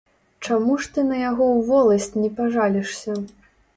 [0.45, 3.21] Чаму ж ты на яго ў воласць не пажалішся?